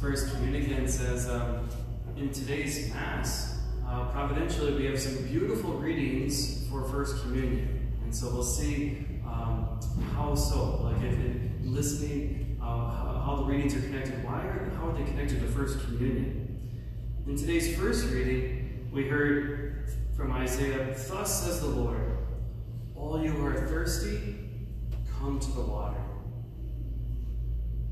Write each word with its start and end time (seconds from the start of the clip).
First 0.00 0.32
Communicant 0.32 0.88
says 0.88 1.28
um, 1.28 1.68
in 2.16 2.30
today's 2.30 2.94
Mass, 2.94 3.58
uh, 3.84 4.04
providentially, 4.12 4.74
we 4.74 4.84
have 4.84 5.00
some 5.00 5.24
beautiful 5.26 5.72
readings 5.72 6.68
for 6.68 6.84
First 6.84 7.20
Communion. 7.22 7.92
And 8.04 8.14
so 8.14 8.30
we'll 8.30 8.44
see 8.44 9.06
um, 9.26 9.80
how 10.14 10.36
so, 10.36 10.82
like 10.84 11.02
if 11.02 11.18
it, 11.18 11.64
listening, 11.64 12.60
uh, 12.62 12.64
how, 12.64 13.22
how, 13.26 13.36
the 13.36 13.42
readings 13.42 13.74
are 13.74 13.80
connected. 13.80 14.22
Why 14.24 14.42
are, 14.42 14.70
how 14.76 14.90
are 14.90 14.92
they 14.96 15.02
connected 15.02 15.40
to 15.40 15.48
First 15.48 15.80
Communion? 15.80 16.70
In 17.26 17.36
today's 17.36 17.76
first 17.76 18.08
reading, 18.12 18.88
we 18.92 19.08
heard 19.08 19.90
from 20.16 20.30
Isaiah, 20.30 20.94
Thus 21.08 21.44
says 21.44 21.60
the 21.60 21.66
Lord, 21.66 22.18
all 22.94 23.20
you 23.20 23.32
who 23.32 23.44
are 23.44 23.66
thirsty, 23.66 24.36
come 25.18 25.40
to 25.40 25.50
the 25.50 25.62
water. 25.62 26.00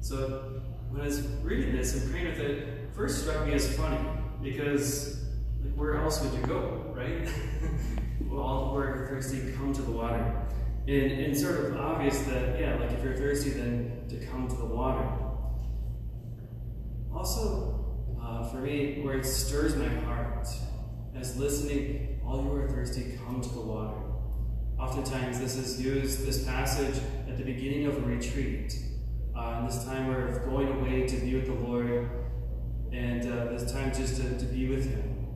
So 0.01 0.56
when 0.91 1.03
I 1.03 1.07
was 1.07 1.27
reading 1.43 1.77
this 1.77 1.95
and 1.95 2.11
praying 2.11 2.27
with 2.27 2.41
it, 2.41 2.91
first 2.95 3.23
struck 3.23 3.47
me 3.47 3.53
as 3.55 3.77
funny 3.77 3.99
because 4.43 5.25
like, 5.63 5.75
where 5.75 5.97
else 5.97 6.23
would 6.23 6.33
you 6.33 6.47
go, 6.47 6.93
right? 6.95 7.29
well, 8.23 8.41
all 8.41 8.71
who 8.71 8.79
are 8.79 9.07
thirsty 9.09 9.53
come 9.53 9.73
to 9.73 9.83
the 9.83 9.91
water. 9.91 10.43
And, 10.89 11.13
and 11.13 11.37
sort 11.37 11.65
of 11.65 11.77
obvious 11.77 12.19
that, 12.23 12.61
yeah, 12.61 12.77
like 12.77 12.93
if 12.93 13.03
you're 13.03 13.17
thirsty, 13.17 13.51
then 13.51 14.05
to 14.09 14.25
come 14.27 14.49
to 14.49 14.55
the 14.55 14.65
water. 14.65 15.05
Also, 17.13 17.85
uh, 18.23 18.49
for 18.49 18.59
me, 18.59 19.01
where 19.03 19.19
it 19.19 19.27
stirs 19.27 19.75
my 19.77 19.89
heart 19.89 20.47
as 21.17 21.37
listening, 21.37 22.21
all 22.25 22.45
you 22.45 22.53
are 22.53 22.69
thirsty, 22.69 23.19
come 23.25 23.41
to 23.41 23.49
the 23.49 23.61
water. 23.61 23.97
Oftentimes, 24.79 25.41
this 25.41 25.57
is 25.57 25.81
used, 25.81 26.25
this 26.27 26.45
passage, 26.45 27.03
at 27.29 27.37
the 27.37 27.45
beginning 27.45 27.87
of 27.87 27.97
a 27.97 28.01
retreat 28.01 28.79
uh, 29.37 29.67
this 29.67 29.85
time 29.85 30.11
of 30.11 30.45
going 30.45 30.69
away 30.69 31.07
to 31.07 31.17
be 31.17 31.35
with 31.35 31.47
the 31.47 31.53
Lord, 31.53 32.09
and 32.93 33.23
uh, 33.31 33.53
this 33.53 33.71
time 33.73 33.93
just 33.93 34.17
to, 34.17 34.39
to 34.39 34.45
be 34.47 34.69
with 34.69 34.91
Him. 34.91 35.27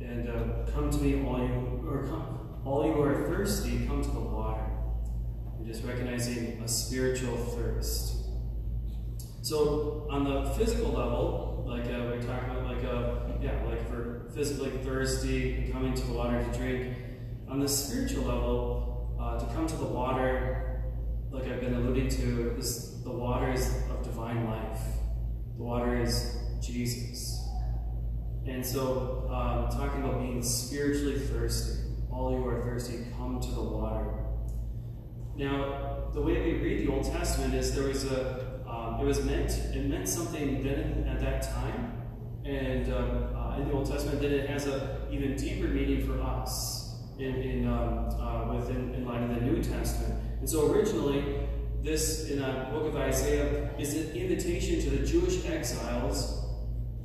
And 0.00 0.28
uh, 0.28 0.70
come 0.72 0.90
to 0.90 0.98
me, 0.98 1.24
all 1.26 1.38
you 1.38 1.88
or 1.88 2.06
come, 2.06 2.60
all 2.64 2.86
you 2.86 3.00
are 3.00 3.28
thirsty, 3.28 3.86
come 3.86 4.02
to 4.02 4.10
the 4.10 4.20
water. 4.20 4.64
And 5.58 5.66
just 5.66 5.84
recognizing 5.84 6.60
a 6.62 6.68
spiritual 6.68 7.36
thirst. 7.36 8.16
So 9.42 10.06
on 10.10 10.24
the 10.24 10.50
physical 10.50 10.90
level, 10.90 11.64
like 11.66 11.86
uh, 11.86 12.12
we 12.12 12.24
talk 12.24 12.42
about, 12.44 12.64
like 12.64 12.84
uh, 12.84 13.38
yeah, 13.40 13.60
like 13.64 13.88
for 13.88 14.30
physically 14.34 14.70
thirsty 14.84 15.54
and 15.54 15.72
coming 15.72 15.94
to 15.94 16.06
the 16.06 16.12
water 16.12 16.42
to 16.42 16.58
drink. 16.58 16.96
On 17.48 17.58
the 17.58 17.68
spiritual 17.68 18.24
level, 18.24 19.16
uh, 19.20 19.38
to 19.38 19.46
come 19.54 19.66
to 19.66 19.76
the 19.76 19.84
water, 19.84 20.71
like 21.32 21.48
I've 21.48 21.60
been 21.60 21.74
alluding 21.74 22.08
to, 22.10 22.54
this 22.56 23.00
the 23.02 23.10
waters 23.10 23.66
of 23.90 24.04
divine 24.04 24.44
life. 24.44 24.80
The 25.56 25.62
water 25.62 26.00
is 26.00 26.36
Jesus. 26.60 27.40
And 28.46 28.64
so, 28.64 29.28
um, 29.30 29.68
talking 29.70 30.02
about 30.02 30.20
being 30.20 30.42
spiritually 30.42 31.18
thirsty, 31.18 31.80
all 32.10 32.32
you 32.32 32.46
are 32.46 32.62
thirsty, 32.62 33.06
come 33.16 33.40
to 33.40 33.50
the 33.50 33.62
water. 33.62 34.12
Now, 35.36 36.10
the 36.12 36.20
way 36.20 36.34
we 36.42 36.58
read 36.58 36.86
the 36.86 36.92
Old 36.92 37.04
Testament 37.04 37.54
is 37.54 37.74
there 37.74 37.88
was 37.88 38.04
a, 38.04 38.60
um, 38.68 39.00
it 39.00 39.04
was 39.04 39.24
meant, 39.24 39.50
it 39.74 39.86
meant 39.86 40.08
something 40.08 40.62
then 40.62 41.06
at 41.08 41.20
that 41.20 41.42
time, 41.42 42.02
and 42.44 42.92
um, 42.92 43.34
uh, 43.34 43.56
in 43.58 43.68
the 43.68 43.72
Old 43.72 43.86
Testament, 43.86 44.20
then 44.20 44.32
it 44.32 44.50
has 44.50 44.66
a 44.66 45.06
even 45.10 45.36
deeper 45.36 45.68
meaning 45.68 46.06
for 46.06 46.20
us 46.20 46.81
in, 47.18 47.34
in 47.42 47.68
um, 47.68 48.08
uh, 48.20 48.66
in 48.68 49.04
light 49.04 49.22
of 49.22 49.34
the 49.34 49.40
New 49.40 49.62
Testament. 49.62 50.20
And 50.40 50.48
so 50.48 50.72
originally, 50.72 51.46
this 51.82 52.30
in 52.30 52.38
the 52.40 52.66
book 52.70 52.86
of 52.86 52.96
Isaiah 52.96 53.70
is 53.78 53.94
an 53.94 54.12
invitation 54.12 54.80
to 54.82 54.90
the 54.90 55.06
Jewish 55.06 55.44
exiles 55.46 56.44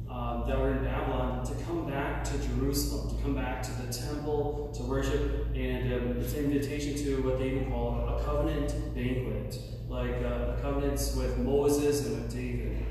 uh, 0.10 0.46
that 0.46 0.58
were 0.58 0.72
in 0.72 0.84
Babylon 0.84 1.46
to 1.46 1.54
come 1.66 1.90
back 1.90 2.24
to 2.24 2.38
Jerusalem, 2.48 3.16
to 3.16 3.24
come 3.24 3.36
back 3.36 3.62
to 3.64 3.72
the 3.82 3.92
temple 3.92 4.72
to 4.76 4.84
worship, 4.84 5.48
and 5.56 5.94
um, 5.94 6.18
it's 6.20 6.34
an 6.34 6.46
invitation 6.46 6.96
to 6.96 7.22
what 7.24 7.40
they 7.40 7.50
even 7.52 7.70
call 7.70 8.08
a 8.08 8.24
covenant 8.24 8.74
banquet, 8.96 9.60
like 9.90 10.16
uh, 10.24 10.56
covenants 10.62 11.16
with 11.16 11.38
Moses 11.38 12.06
and 12.06 12.24
with 12.24 12.34
David. 12.34 12.86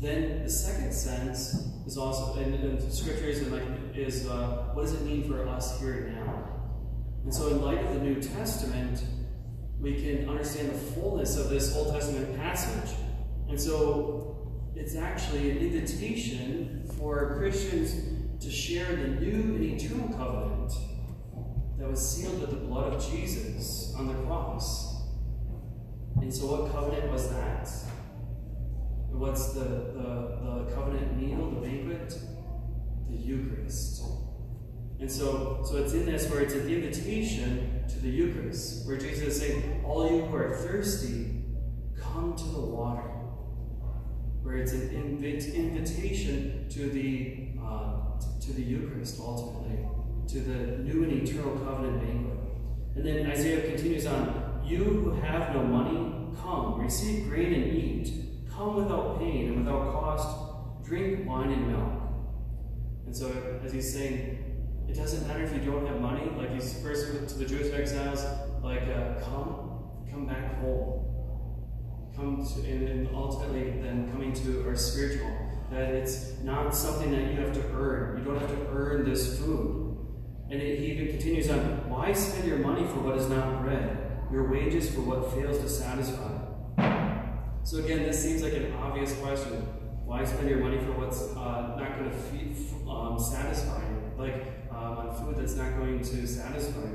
Then 0.00 0.42
the 0.42 0.50
second 0.50 0.92
sense 0.92 1.66
is 1.86 1.98
also 1.98 2.40
in, 2.40 2.54
in 2.54 2.90
scriptures 2.90 3.40
and 3.40 3.52
like 3.52 3.62
is 3.96 4.26
uh, 4.26 4.70
what 4.72 4.82
does 4.82 4.94
it 4.94 5.02
mean 5.02 5.28
for 5.28 5.46
us 5.48 5.80
here 5.80 6.06
and 6.06 6.16
now? 6.16 6.46
And 7.24 7.34
so, 7.34 7.48
in 7.48 7.62
light 7.62 7.84
of 7.84 7.94
the 7.94 8.00
New 8.00 8.20
Testament, 8.20 9.02
we 9.80 9.94
can 9.94 10.28
understand 10.28 10.70
the 10.70 10.78
fullness 10.78 11.36
of 11.38 11.48
this 11.48 11.74
Old 11.74 11.94
Testament 11.94 12.36
passage. 12.36 12.96
And 13.48 13.60
so 13.60 14.30
it's 14.76 14.94
actually 14.94 15.50
an 15.50 15.58
invitation 15.58 16.88
for 16.98 17.36
Christians 17.38 18.42
to 18.44 18.50
share 18.50 18.94
the 18.94 19.08
new 19.08 19.56
and 19.56 19.64
eternal 19.64 20.08
covenant 20.16 20.72
that 21.78 21.88
was 21.88 22.00
sealed 22.00 22.40
with 22.40 22.50
the 22.50 22.56
blood 22.56 22.92
of 22.92 23.10
Jesus 23.10 23.94
on 23.98 24.08
the 24.08 24.14
cross. 24.24 25.02
And 26.16 26.32
so 26.32 26.46
what 26.46 26.72
covenant 26.72 27.10
was 27.10 27.30
that? 27.30 27.68
What's 29.10 29.52
the, 29.52 29.60
the, 29.60 30.64
the 30.66 30.72
covenant 30.74 31.20
meal, 31.20 31.50
the 31.50 31.66
banquet? 31.66 32.18
The 33.08 33.16
Eucharist. 33.16 34.02
So, 35.10 35.60
so 35.64 35.76
it's 35.78 35.92
in 35.92 36.06
this 36.06 36.30
where 36.30 36.40
it's 36.40 36.54
an 36.54 36.68
invitation 36.70 37.82
to 37.88 37.98
the 37.98 38.08
Eucharist, 38.08 38.86
where 38.86 38.96
Jesus 38.96 39.34
is 39.34 39.40
saying, 39.40 39.82
All 39.84 40.08
you 40.08 40.24
who 40.24 40.36
are 40.36 40.54
thirsty, 40.54 41.42
come 42.00 42.36
to 42.36 42.44
the 42.44 42.60
water. 42.60 43.08
Where 44.42 44.58
it's 44.58 44.72
an 44.72 44.88
invit 44.90 45.52
invitation 45.52 46.68
to 46.70 46.88
the 46.90 47.48
uh, 47.60 48.20
to 48.40 48.52
the 48.52 48.62
Eucharist 48.62 49.18
ultimately, 49.20 49.84
to 50.28 50.40
the 50.40 50.78
new 50.78 51.02
and 51.02 51.28
eternal 51.28 51.58
covenant 51.58 52.02
banquet. 52.02 52.38
And 52.94 53.04
then 53.04 53.30
Isaiah 53.32 53.68
continues 53.68 54.06
on, 54.06 54.62
You 54.64 54.84
who 54.84 55.10
have 55.20 55.52
no 55.54 55.64
money, 55.64 56.36
come, 56.40 56.80
receive 56.80 57.28
grain 57.28 57.52
and 57.52 57.64
eat. 57.66 58.12
Come 58.48 58.76
without 58.76 59.18
pain 59.18 59.48
and 59.48 59.64
without 59.64 59.92
cost, 59.92 60.84
drink 60.84 61.28
wine 61.28 61.50
and 61.50 61.66
milk. 61.66 61.92
And 63.06 63.16
so 63.16 63.60
as 63.64 63.72
he's 63.72 63.92
saying, 63.92 64.49
it 64.90 64.96
doesn't 64.96 65.26
matter 65.28 65.44
if 65.44 65.54
you 65.54 65.60
don't 65.60 65.86
have 65.86 66.00
money, 66.00 66.28
like 66.36 66.52
he's 66.52 66.82
first 66.82 67.06
to 67.06 67.38
the 67.38 67.46
Jewish 67.46 67.72
exiles, 67.72 68.24
like, 68.60 68.82
uh, 68.82 69.20
come, 69.20 69.84
come 70.10 70.26
back 70.26 70.60
home. 70.60 71.06
Come 72.16 72.44
to, 72.44 72.68
and, 72.68 72.88
and 72.88 73.08
ultimately 73.14 73.70
then 73.80 74.10
coming 74.10 74.32
to 74.32 74.66
our 74.66 74.74
spiritual, 74.74 75.30
that 75.70 75.94
it's 75.94 76.40
not 76.42 76.74
something 76.74 77.12
that 77.12 77.30
you 77.30 77.40
have 77.40 77.52
to 77.52 77.62
earn. 77.72 78.18
You 78.18 78.24
don't 78.24 78.40
have 78.40 78.50
to 78.50 78.66
earn 78.72 79.08
this 79.08 79.38
food. 79.38 79.96
And 80.50 80.60
it, 80.60 80.80
he 80.80 80.86
even 80.86 81.06
continues 81.06 81.48
on, 81.50 81.88
why 81.88 82.12
spend 82.12 82.48
your 82.48 82.58
money 82.58 82.84
for 82.88 82.98
what 82.98 83.16
is 83.16 83.28
not 83.28 83.62
bread, 83.62 83.96
your 84.32 84.50
wages 84.50 84.92
for 84.92 85.02
what 85.02 85.32
fails 85.32 85.58
to 85.58 85.68
satisfy? 85.68 86.32
So 87.62 87.78
again, 87.78 88.02
this 88.02 88.20
seems 88.20 88.42
like 88.42 88.54
an 88.54 88.72
obvious 88.72 89.14
question. 89.20 89.52
Why 90.04 90.24
spend 90.24 90.48
your 90.48 90.58
money 90.58 90.78
for 90.78 90.92
what's 90.98 91.22
uh, 91.36 91.76
not 91.78 91.96
going 91.96 92.10
to 92.10 92.90
um, 92.90 93.16
satisfy 93.20 93.80
you? 93.88 93.99
Like, 94.20 94.68
um, 94.70 94.98
on 94.98 95.14
food 95.14 95.36
that's 95.36 95.54
not 95.54 95.78
going 95.78 96.00
to 96.00 96.26
satisfy. 96.26 96.90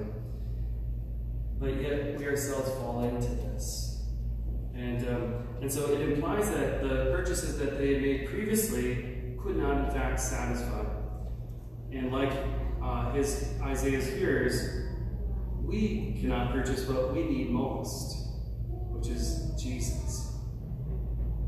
But 1.60 1.82
yet 1.82 2.20
we 2.20 2.26
ourselves 2.28 2.70
fall 2.76 3.04
into 3.04 3.30
this. 3.30 4.04
And, 4.76 5.08
um, 5.10 5.48
and 5.60 5.72
so 5.72 5.92
it 5.92 6.02
implies 6.02 6.52
that 6.52 6.84
the 6.84 7.10
purchases 7.16 7.58
that 7.58 7.80
they 7.80 7.94
had 7.94 8.02
made 8.04 8.30
previously 8.30 9.34
could 9.42 9.58
not 9.58 9.86
in 9.86 9.92
fact 9.92 10.20
satisfy. 10.20 10.86
And 11.92 12.12
like 12.12 12.32
uh, 12.84 13.12
his 13.14 13.56
Isaiah's 13.60 14.06
hearers, 14.06 14.86
we 15.64 16.20
cannot 16.22 16.52
purchase 16.52 16.88
what 16.88 17.12
we 17.12 17.24
need 17.24 17.50
most, 17.50 18.18
which 18.70 19.08
is 19.08 19.52
Jesus. 19.60 20.32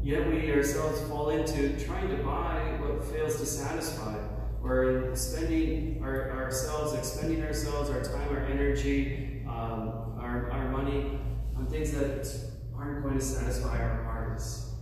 Yet 0.01 0.27
we 0.27 0.51
ourselves 0.51 1.01
fall 1.01 1.29
into 1.29 1.79
trying 1.85 2.09
to 2.09 2.23
buy 2.23 2.79
what 2.79 3.05
fails 3.05 3.39
to 3.39 3.45
satisfy 3.45 4.17
we're 4.61 5.15
spending 5.15 6.01
our, 6.03 6.31
ourselves, 6.31 6.93
expending 6.93 7.43
ourselves, 7.43 7.89
our 7.89 8.01
time, 8.01 8.29
our 8.29 8.45
energy, 8.45 9.43
um, 9.47 10.17
our, 10.19 10.49
our 10.51 10.69
money 10.69 11.19
on 11.55 11.67
things 11.67 11.91
that 11.91 12.27
aren't 12.75 13.03
going 13.03 13.17
to 13.17 13.23
satisfy 13.23 13.81
our 13.81 14.03
hearts. 14.03 14.75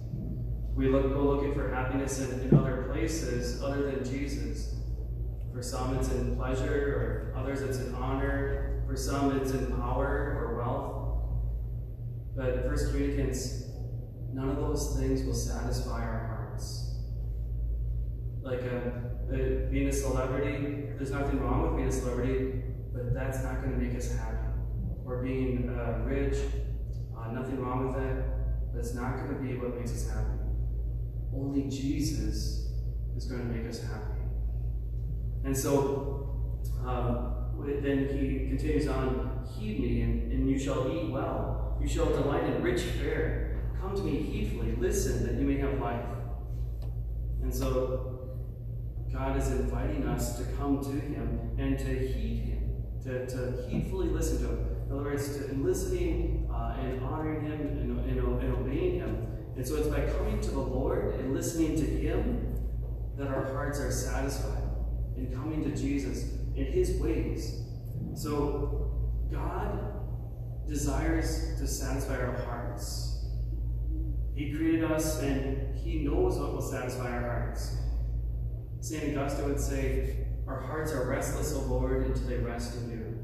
We 0.75 0.89
look, 0.89 1.13
go 1.13 1.21
looking 1.21 1.53
for 1.53 1.73
happiness 1.73 2.19
in, 2.19 2.39
in 2.41 2.57
other 2.57 2.89
places 2.91 3.61
other 3.61 3.89
than 3.89 4.03
Jesus. 4.03 4.75
For 5.53 5.61
some, 5.61 5.95
it's 5.97 6.11
in 6.11 6.35
pleasure, 6.35 7.31
or 7.33 7.39
others, 7.39 7.61
it's 7.61 7.79
in 7.79 7.95
honor. 7.95 8.83
For 8.87 8.95
some, 8.95 9.37
it's 9.37 9.51
in 9.51 9.67
power 9.67 10.37
or 10.37 10.57
wealth. 10.57 10.95
But 12.35 12.67
First 12.67 12.91
Communicants, 12.91 13.69
none 14.33 14.49
of 14.49 14.57
those 14.57 14.97
things 14.99 15.23
will 15.23 15.33
satisfy 15.33 16.03
our 16.03 16.27
hearts. 16.27 16.34
Like 18.45 18.61
a 18.61 18.77
um, 18.77 19.05
uh, 19.33 19.71
being 19.71 19.87
a 19.87 19.91
celebrity, 19.91 20.89
there's 20.97 21.09
nothing 21.09 21.39
wrong 21.39 21.63
with 21.63 21.77
being 21.77 21.87
a 21.87 21.91
celebrity, 21.91 22.61
but 22.93 23.11
that's 23.11 23.43
not 23.43 23.63
going 23.63 23.71
to 23.71 23.77
make 23.77 23.97
us 23.97 24.15
happy. 24.15 24.37
Or 25.03 25.23
being 25.23 25.67
uh, 25.67 26.03
rich, 26.05 26.37
uh, 27.17 27.31
nothing 27.31 27.59
wrong 27.59 27.87
with 27.87 27.95
that, 27.95 28.71
but 28.71 28.79
it's 28.79 28.93
not 28.93 29.17
going 29.17 29.29
to 29.29 29.41
be 29.41 29.57
what 29.57 29.75
makes 29.75 29.93
us 29.93 30.07
happy. 30.07 30.37
only 31.35 31.63
Jesus 31.63 32.69
is 33.17 33.25
going 33.25 33.41
to 33.41 33.47
make 33.47 33.67
us 33.67 33.81
happy. 33.81 34.21
And 35.43 35.57
so 35.57 36.61
um, 36.85 37.35
then 37.81 38.09
he 38.09 38.47
continues 38.47 38.87
on, 38.87 39.43
Heed 39.57 39.79
me, 39.79 40.01
and, 40.01 40.31
and 40.31 40.47
you 40.47 40.59
shall 40.59 40.87
eat 40.91 41.09
well. 41.09 41.79
You 41.81 41.87
shall 41.87 42.05
delight 42.05 42.43
in 42.43 42.61
rich 42.61 42.81
fare. 42.81 43.71
Come 43.81 43.95
to 43.95 44.03
me 44.03 44.21
heedfully, 44.21 44.75
listen, 44.77 45.25
that 45.25 45.41
you 45.41 45.47
may 45.47 45.57
have 45.57 45.79
life. 45.79 46.05
And 47.41 47.53
so 47.53 48.24
God 49.15 49.37
is 49.37 49.49
inviting 49.49 50.05
us 50.09 50.37
to 50.37 50.43
come 50.57 50.83
to 50.83 50.89
him 50.91 51.51
and 51.57 51.79
to 51.79 51.85
heed 51.85 52.43
him, 52.43 52.83
to, 53.03 53.25
to 53.25 53.65
heedfully 53.69 54.09
listen 54.09 54.39
to 54.41 54.49
him. 54.49 54.67
In 54.87 54.91
other 54.91 55.03
words, 55.03 55.37
to, 55.37 55.49
in 55.49 55.63
listening 55.63 56.49
uh, 56.53 56.75
and 56.81 57.01
honoring 57.01 57.45
him 57.45 57.53
and, 57.53 58.09
and, 58.09 58.41
and 58.41 58.53
obeying 58.53 58.99
him. 58.99 59.25
And 59.55 59.65
so 59.65 59.77
it's 59.77 59.87
by 59.87 60.01
coming 60.01 60.41
to 60.41 60.51
the 60.51 60.59
Lord 60.59 61.15
and 61.15 61.33
listening 61.33 61.77
to 61.77 61.85
him 61.85 62.57
that 63.17 63.27
our 63.27 63.45
hearts 63.53 63.79
are 63.79 63.89
satisfied 63.89 64.63
and 65.15 65.33
coming 65.33 65.63
to 65.63 65.73
Jesus 65.73 66.33
in 66.57 66.65
his 66.65 66.99
ways. 66.99 67.61
So 68.15 68.91
God 69.31 69.79
desires 70.67 71.57
to 71.57 71.67
satisfy 71.67 72.17
our 72.17 72.35
hearts. 72.43 73.25
He 74.35 74.51
created 74.51 74.83
us 74.91 75.21
and 75.21 75.73
he 75.77 75.99
knows 75.99 76.37
what 76.37 76.51
will 76.51 76.61
satisfy 76.61 77.09
our 77.09 77.21
hearts. 77.21 77.77
St. 78.85 79.17
Augustine 79.17 79.47
would 79.47 79.59
say, 79.59 80.27
Our 80.47 80.61
hearts 80.61 80.91
are 80.91 81.09
restless, 81.09 81.55
O 81.55 81.61
Lord, 81.61 82.05
until 82.05 82.27
they 82.27 82.37
rest 82.37 82.75
in 82.75 82.91
you. 82.91 83.19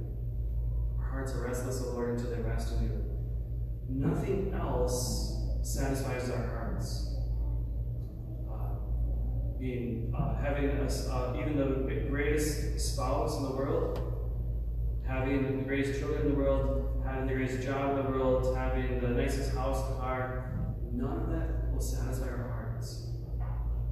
Our 0.97 1.07
hearts 1.07 1.33
are 1.33 1.45
restless, 1.45 1.83
O 1.83 1.91
Lord, 1.91 2.17
until 2.17 2.31
they 2.31 2.41
rest 2.41 2.73
in 2.73 2.85
you. 2.85 3.03
Nothing 3.87 4.55
else 4.55 5.37
satisfies 5.61 6.31
our 6.31 6.47
hearts. 6.47 7.15
Uh, 8.49 9.59
being 9.59 10.11
uh, 10.17 10.35
having 10.41 10.71
uh, 10.71 11.37
even 11.39 11.57
the 11.57 12.09
greatest 12.09 12.79
spouse 12.79 13.37
in 13.37 13.43
the 13.43 13.51
world, 13.51 14.01
having 15.07 15.59
the 15.59 15.63
greatest 15.63 15.99
children 15.99 16.23
in 16.23 16.29
the 16.29 16.35
world, 16.35 17.03
having 17.05 17.27
the 17.27 17.35
greatest 17.35 17.61
job 17.61 17.99
in 17.99 18.03
the 18.03 18.09
world, 18.09 18.57
having 18.57 18.99
the 18.99 19.09
nicest 19.09 19.53
house, 19.53 19.77
car, 19.99 20.73
none 20.91 21.19
of 21.19 21.29
that 21.29 21.71
will 21.71 21.79
satisfy 21.79 22.29
our 22.29 22.49
hearts. 22.49 23.11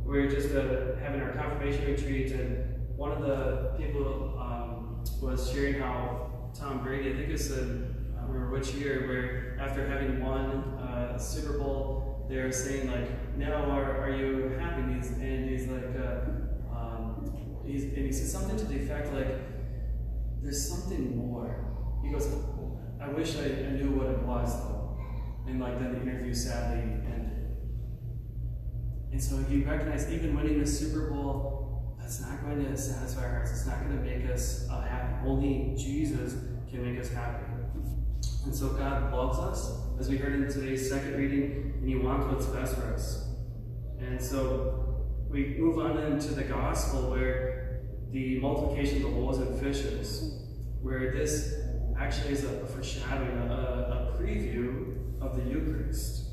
We 0.09 0.17
are 0.17 0.27
just 0.27 0.55
uh, 0.55 0.95
having 0.99 1.21
our 1.21 1.33
confirmation 1.33 1.85
retreat, 1.85 2.31
and 2.31 2.97
one 2.97 3.11
of 3.11 3.21
the 3.21 3.75
people 3.77 4.39
um, 4.41 5.03
was 5.21 5.51
sharing 5.51 5.75
how 5.75 6.49
Tom 6.51 6.83
Brady, 6.83 7.11
I 7.11 7.13
think 7.13 7.29
it's 7.29 7.51
in, 7.51 8.15
I 8.17 8.21
don't 8.21 8.31
remember 8.31 8.57
which 8.57 8.73
year, 8.73 9.07
where 9.07 9.59
after 9.63 9.87
having 9.87 10.19
won 10.19 10.79
uh, 10.79 11.15
Super 11.19 11.59
Bowl, 11.59 12.25
they're 12.27 12.51
saying 12.51 12.89
like, 12.89 13.37
"Now 13.37 13.69
are, 13.69 14.01
are 14.01 14.15
you 14.15 14.57
happy?" 14.57 14.81
And 14.81 14.95
he's, 14.95 15.11
and 15.11 15.47
he's 15.47 15.67
like, 15.67 15.95
uh, 15.95 16.75
um, 16.75 17.31
he's, 17.63 17.83
and 17.83 18.03
he 18.03 18.11
says 18.11 18.31
something 18.31 18.57
to 18.57 18.65
the 18.65 18.77
effect 18.81 19.13
like, 19.13 19.39
"There's 20.41 20.67
something 20.67 21.15
more." 21.17 21.99
He 22.03 22.09
goes, 22.11 22.33
"I 22.99 23.09
wish 23.09 23.37
I, 23.37 23.43
I 23.43 23.69
knew 23.73 23.91
what 23.91 24.07
it 24.07 24.23
was 24.23 24.59
though." 24.59 24.97
And 25.47 25.59
like 25.59 25.77
then 25.77 25.93
the 25.93 26.01
interview 26.01 26.33
sadly 26.33 26.81
ended. 26.81 27.38
And 29.11 29.21
so 29.21 29.43
you 29.49 29.65
recognize 29.65 30.11
even 30.11 30.35
winning 30.35 30.59
the 30.59 30.67
Super 30.67 31.09
Bowl, 31.09 31.95
that's 31.99 32.21
not 32.21 32.43
going 32.43 32.65
to 32.65 32.77
satisfy 32.77 33.23
our 33.23 33.29
hearts. 33.29 33.51
It's 33.51 33.67
not 33.67 33.83
going 33.83 33.97
to 33.97 34.03
make 34.03 34.29
us 34.31 34.67
uh, 34.69 34.81
happy. 34.81 35.27
Only 35.27 35.75
Jesus 35.77 36.33
can 36.69 36.83
make 36.83 36.99
us 36.99 37.11
happy. 37.11 37.45
And 38.45 38.55
so 38.55 38.69
God 38.69 39.13
loves 39.13 39.37
us, 39.39 39.71
as 39.99 40.09
we 40.09 40.17
heard 40.17 40.33
in 40.33 40.47
today's 40.51 40.89
second 40.89 41.15
reading, 41.15 41.73
and 41.79 41.87
He 41.87 41.95
wants 41.95 42.25
what's 42.27 42.45
best 42.47 42.75
for 42.75 42.93
us. 42.93 43.27
And 43.99 44.21
so 44.21 45.05
we 45.29 45.55
move 45.59 45.77
on 45.79 45.97
into 45.97 46.29
the 46.33 46.43
gospel 46.43 47.11
where 47.11 47.81
the 48.11 48.39
multiplication 48.39 48.97
of 48.97 49.01
the 49.03 49.09
loaves 49.09 49.37
and 49.37 49.59
fishes, 49.59 50.41
where 50.81 51.11
this 51.13 51.53
actually 51.99 52.33
is 52.33 52.43
a 52.43 52.65
foreshadowing, 52.65 53.37
a, 53.37 54.15
a 54.15 54.19
preview 54.19 54.95
of 55.21 55.35
the 55.35 55.49
Eucharist. 55.49 56.29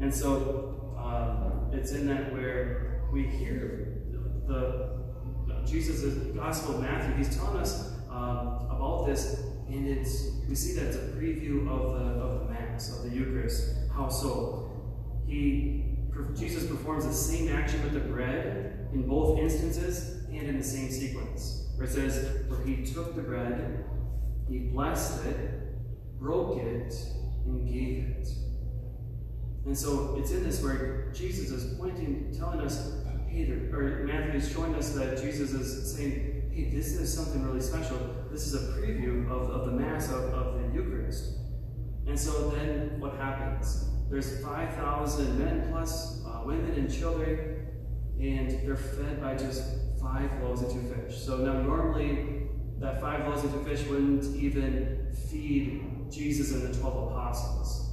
And 0.00 0.14
so 0.14 0.83
um, 1.04 1.70
it's 1.72 1.92
in 1.92 2.06
that 2.08 2.32
where 2.32 3.02
we 3.12 3.24
hear 3.26 4.02
the, 4.46 4.98
the 5.46 5.62
Jesus' 5.66 6.14
Gospel 6.34 6.76
of 6.76 6.80
Matthew. 6.80 7.14
He's 7.16 7.36
telling 7.36 7.58
us 7.58 7.92
um, 8.10 8.66
about 8.70 9.06
this 9.06 9.44
and 9.68 9.88
it's 9.88 10.30
we 10.48 10.54
see 10.54 10.74
that 10.74 10.86
it's 10.86 10.96
a 10.96 11.16
preview 11.16 11.68
of 11.68 11.98
the 11.98 12.20
of 12.20 12.40
the 12.40 12.52
Mass, 12.52 12.96
of 12.96 13.04
the 13.04 13.16
Eucharist. 13.16 13.74
How 13.94 14.08
so? 14.08 14.70
He 15.26 15.84
Jesus 16.36 16.66
performs 16.66 17.06
the 17.06 17.12
same 17.12 17.48
action 17.48 17.82
with 17.82 17.92
the 17.92 18.00
bread 18.00 18.88
in 18.92 19.08
both 19.08 19.38
instances 19.38 20.24
and 20.28 20.48
in 20.48 20.58
the 20.58 20.64
same 20.64 20.90
sequence. 20.90 21.68
Where 21.76 21.88
it 21.88 21.92
says, 21.92 22.44
where 22.48 22.60
he 22.62 22.84
took 22.84 23.16
the 23.16 23.22
bread, 23.22 23.84
he 24.48 24.58
blessed 24.58 25.26
it, 25.26 26.20
broke 26.20 26.62
it, 26.62 26.94
and 27.46 27.66
gave 27.66 28.04
it. 28.04 28.28
And 29.66 29.76
so 29.76 30.16
it's 30.18 30.30
in 30.30 30.44
this 30.44 30.62
where 30.62 31.10
Jesus 31.14 31.50
is 31.50 31.78
pointing, 31.78 32.34
telling 32.36 32.60
us, 32.60 32.92
hey, 33.28 33.50
or 33.72 34.04
Matthew 34.06 34.38
is 34.38 34.52
showing 34.52 34.74
us 34.74 34.92
that 34.92 35.20
Jesus 35.20 35.52
is 35.52 35.96
saying, 35.96 36.50
hey, 36.52 36.70
this 36.70 36.94
is 36.94 37.12
something 37.12 37.44
really 37.46 37.60
special. 37.60 37.98
This 38.30 38.46
is 38.46 38.54
a 38.54 38.72
preview 38.72 39.30
of, 39.30 39.50
of 39.50 39.66
the 39.66 39.72
Mass, 39.72 40.10
of, 40.10 40.24
of 40.34 40.60
the 40.60 40.74
Eucharist. 40.74 41.38
And 42.06 42.18
so 42.18 42.50
then 42.50 43.00
what 43.00 43.16
happens? 43.16 43.88
There's 44.10 44.42
5,000 44.44 45.38
men 45.38 45.68
plus 45.72 46.22
uh, 46.26 46.42
women 46.44 46.72
and 46.72 46.92
children, 46.92 47.66
and 48.20 48.50
they're 48.66 48.76
fed 48.76 49.20
by 49.20 49.34
just 49.34 49.64
five 50.00 50.30
loaves 50.42 50.60
and 50.60 50.70
two 50.70 50.94
fish. 50.94 51.18
So 51.18 51.38
now 51.38 51.62
normally 51.62 52.48
that 52.78 53.00
five 53.00 53.26
loaves 53.26 53.42
and 53.42 53.52
two 53.52 53.64
fish 53.64 53.86
wouldn't 53.86 54.24
even 54.36 55.12
feed 55.30 56.10
Jesus 56.10 56.52
and 56.52 56.62
the 56.62 56.78
12 56.78 57.12
apostles. 57.12 57.83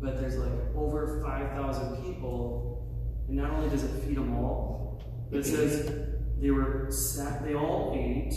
But 0.00 0.20
there's 0.20 0.36
like 0.36 0.52
over 0.74 1.20
5,000 1.22 2.02
people, 2.04 2.88
and 3.28 3.36
not 3.36 3.50
only 3.50 3.68
does 3.68 3.84
it 3.84 4.02
feed 4.02 4.16
them 4.16 4.34
all, 4.36 5.02
but 5.30 5.40
it 5.40 5.44
says 5.46 5.92
they 6.40 6.50
were 6.50 6.90
sat, 6.90 7.44
they 7.44 7.54
all 7.54 7.92
ate 7.94 8.34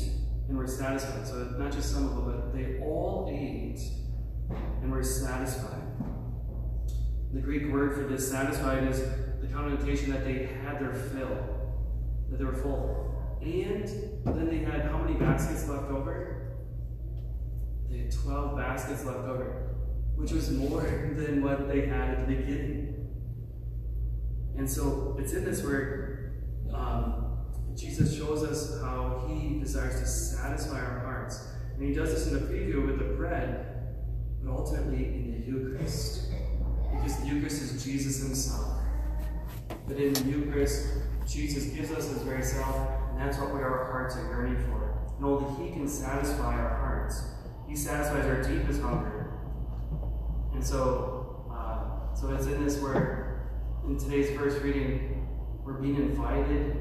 and 0.50 0.58
were 0.58 0.68
satisfied. 0.68 1.26
So 1.26 1.36
not 1.58 1.72
just 1.72 1.92
some 1.92 2.06
of 2.06 2.16
them, 2.16 2.26
but 2.26 2.54
they 2.54 2.80
all 2.82 3.30
ate 3.32 3.80
and 4.82 4.92
were 4.92 5.04
satisfied. 5.04 5.82
The 7.34 7.40
Greek 7.40 7.72
word 7.72 7.96
for 7.96 8.04
this 8.04 8.30
satisfied 8.30 8.84
is 8.88 9.02
the 9.42 9.48
connotation 9.48 10.12
that 10.12 10.26
they 10.26 10.50
had 10.64 10.80
their 10.80 10.94
fill, 10.94 11.38
that 12.30 12.38
they 12.38 12.46
were 12.46 12.54
full. 12.54 13.40
And 13.42 13.88
then 14.26 14.48
they 14.48 14.60
had 14.60 14.82
how 14.86 14.98
many 15.00 15.16
baskets 15.16 15.68
left 15.68 15.90
over? 15.90 16.58
They 17.90 18.00
had 18.00 18.12
12 18.12 18.56
baskets 18.58 19.04
left 19.06 19.20
over, 19.20 19.63
which 20.24 20.32
was 20.32 20.52
more 20.52 20.82
than 21.18 21.44
what 21.44 21.68
they 21.68 21.82
had 21.86 22.12
at 22.12 22.28
the 22.28 22.34
beginning. 22.34 22.96
And 24.58 24.70
so 24.70 25.18
it's 25.20 25.34
in 25.34 25.44
this 25.44 25.62
where 25.62 26.32
um, 26.74 27.40
Jesus 27.76 28.16
shows 28.16 28.42
us 28.42 28.82
how 28.82 29.26
he 29.28 29.60
desires 29.60 30.00
to 30.00 30.08
satisfy 30.08 30.80
our 30.80 31.00
hearts. 31.00 31.46
And 31.76 31.86
he 31.86 31.94
does 31.94 32.14
this 32.14 32.28
in 32.28 32.36
the 32.36 32.40
preview 32.40 32.86
with 32.86 33.00
the 33.00 33.16
bread, 33.16 33.66
but 34.42 34.54
ultimately 34.54 35.04
in 35.04 35.42
the 35.42 35.46
Eucharist. 35.46 36.32
Because 36.94 37.18
the 37.18 37.28
Eucharist 37.28 37.62
is 37.62 37.84
Jesus 37.84 38.24
himself. 38.24 38.78
But 39.86 39.98
in 39.98 40.14
the 40.14 40.24
Eucharist, 40.24 40.88
Jesus 41.28 41.66
gives 41.66 41.92
us 41.92 42.08
his 42.08 42.22
very 42.22 42.44
self, 42.44 42.78
and 43.10 43.20
that's 43.20 43.38
what 43.38 43.54
we, 43.54 43.60
our 43.60 43.92
hearts 43.92 44.16
are 44.16 44.26
yearning 44.28 44.56
for. 44.68 45.04
And 45.18 45.26
only 45.26 45.66
he 45.66 45.74
can 45.74 45.86
satisfy 45.86 46.56
our 46.56 46.78
hearts. 46.78 47.24
He 47.68 47.76
satisfies 47.76 48.26
our 48.26 48.42
deepest 48.42 48.82
hunger. 48.82 49.13
And 50.54 50.64
so, 50.64 51.52
uh, 51.52 52.16
so 52.16 52.30
it's 52.34 52.46
in 52.46 52.64
this 52.64 52.80
where, 52.80 53.50
in 53.88 53.98
today's 53.98 54.38
first 54.38 54.62
reading, 54.62 55.28
we're 55.64 55.74
being 55.74 55.96
invited 55.96 56.78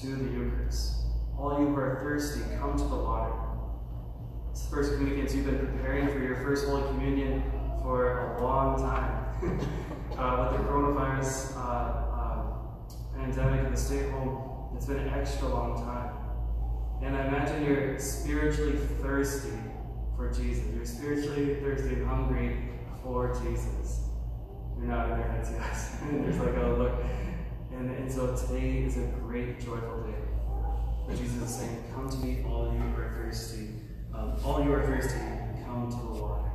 to 0.00 0.06
the 0.06 0.30
Eucharist. 0.30 0.94
All 1.38 1.58
you 1.58 1.68
who 1.68 1.76
are 1.76 2.00
thirsty, 2.02 2.42
come 2.58 2.76
to 2.76 2.84
the 2.84 2.96
water. 2.96 3.32
It's 4.50 4.64
the 4.64 4.70
first 4.70 4.94
communicants 4.94 5.34
you've 5.34 5.46
been 5.46 5.58
preparing 5.58 6.08
for 6.08 6.18
your 6.18 6.36
first 6.36 6.66
Holy 6.66 6.82
Communion 6.88 7.42
for 7.82 8.36
a 8.36 8.42
long 8.42 8.78
time. 8.78 9.24
uh, 10.18 10.50
with 10.50 10.60
the 10.60 10.66
coronavirus 10.68 11.56
uh, 11.56 11.60
uh, 11.60 12.42
pandemic 13.16 13.64
and 13.64 13.72
the 13.72 13.80
stay 13.80 14.00
at 14.00 14.10
home, 14.10 14.74
it's 14.76 14.86
been 14.86 14.98
an 14.98 15.08
extra 15.08 15.48
long 15.48 15.76
time. 15.82 16.12
And 17.02 17.16
I 17.16 17.28
imagine 17.28 17.64
you're 17.64 17.98
spiritually 17.98 18.76
thirsty 19.00 19.56
for 20.16 20.30
Jesus. 20.32 20.64
You're 20.74 20.84
spiritually 20.84 21.54
thirsty 21.60 21.94
and 21.94 22.06
hungry 22.06 22.67
for 23.02 23.32
Jesus. 23.42 24.08
You're 24.78 24.86
not 24.86 25.10
in 25.10 25.18
their 25.18 25.28
heads, 25.28 25.50
yes. 25.52 25.98
There's 26.10 26.38
like 26.38 26.56
a 26.56 26.68
look. 26.78 26.92
And, 27.72 27.90
and 27.90 28.10
so 28.10 28.34
today 28.34 28.84
is 28.84 28.96
a 28.96 29.06
great, 29.20 29.60
joyful 29.60 30.02
day. 30.02 30.18
Where 31.04 31.16
Jesus 31.16 31.42
is 31.42 31.54
saying, 31.54 31.84
Come 31.94 32.08
to 32.08 32.16
me, 32.18 32.44
all 32.46 32.72
you 32.72 32.78
who 32.78 33.00
are 33.00 33.10
thirsty. 33.10 33.68
Um, 34.14 34.34
all 34.44 34.64
you 34.64 34.72
are 34.72 34.84
thirsty, 34.84 35.18
come 35.64 35.88
to 35.90 35.96
the 35.96 36.22
water. 36.22 36.50